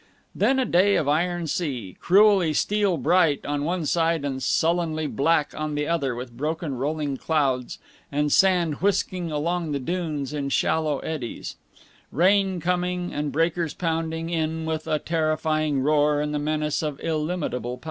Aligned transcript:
Then 0.33 0.57
a 0.57 0.65
day 0.65 0.95
of 0.95 1.07
iron 1.07 1.45
sea, 1.45 1.95
cruelly 1.99 2.53
steel 2.53 2.97
bright 2.97 3.45
on 3.45 3.63
one 3.65 3.85
side 3.85 4.25
and 4.25 4.41
sullenly 4.41 5.05
black 5.05 5.53
on 5.55 5.75
the 5.75 5.87
other, 5.87 6.15
with 6.15 6.35
broken 6.35 6.73
rolling 6.75 7.17
clouds, 7.17 7.77
and 8.11 8.31
sand 8.31 8.81
whisking 8.81 9.31
along 9.31 9.73
the 9.73 9.79
dunes 9.79 10.33
in 10.33 10.49
shallow 10.49 10.97
eddies; 11.01 11.55
rain 12.11 12.59
coming 12.59 13.13
and 13.13 13.27
the 13.27 13.33
breakers 13.33 13.75
pounding 13.75 14.31
in 14.31 14.65
with 14.65 14.87
a 14.87 14.97
terrifying 14.97 15.81
roar 15.81 16.19
and 16.19 16.33
the 16.33 16.39
menace 16.39 16.81
of 16.81 16.99
illimitable 17.03 17.77
power. 17.77 17.79